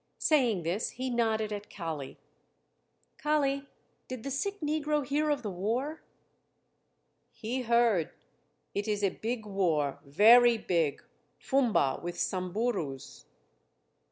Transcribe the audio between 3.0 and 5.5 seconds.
"Kali, did the sick negro hear of